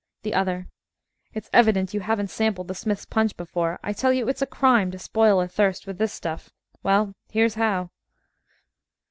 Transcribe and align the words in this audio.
THE 0.23 0.33
OTHER 0.33 0.65
It's 1.31 1.51
evident 1.53 1.93
you 1.93 1.99
haven't 1.99 2.31
sampled 2.31 2.67
the 2.67 2.73
Smythes' 2.73 3.05
punch 3.05 3.37
before. 3.37 3.79
I 3.83 3.93
tell 3.93 4.11
you 4.11 4.27
it's 4.27 4.41
a 4.41 4.47
crime 4.47 4.89
to 4.89 4.97
spoil 4.97 5.39
a 5.39 5.47
thirst 5.47 5.85
with 5.85 5.99
this 5.99 6.11
stuff. 6.11 6.49
Well, 6.81 7.13
here's 7.31 7.53
how. 7.53 7.91